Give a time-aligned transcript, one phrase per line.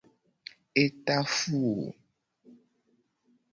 [0.83, 1.85] E ta fu wo.